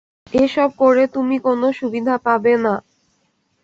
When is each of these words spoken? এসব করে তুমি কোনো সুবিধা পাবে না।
এসব 0.33 0.69
করে 0.81 1.03
তুমি 1.15 1.35
কোনো 1.45 1.67
সুবিধা 1.79 2.15
পাবে 2.25 2.53
না। 2.63 2.73